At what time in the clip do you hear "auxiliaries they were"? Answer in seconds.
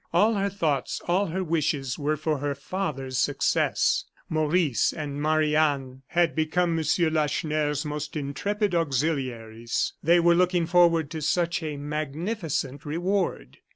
8.73-10.33